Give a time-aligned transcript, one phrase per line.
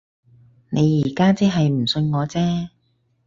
[0.71, 2.69] 你而家即係唔信我啫